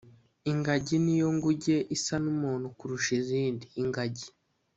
Ingagi 0.51 0.95
ni 1.03 1.15
yo 1.21 1.27
nguge 1.35 1.75
isa 1.95 2.15
n’umuntu 2.23 2.67
kurusha 2.77 3.11
izindi. 3.21 3.65
Ingagi 3.81 4.27